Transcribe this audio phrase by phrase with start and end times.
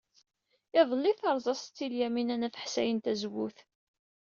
[0.79, 3.57] Iḍelli ay terẓa Setti Lyamina n At Ḥsayen tazewwut.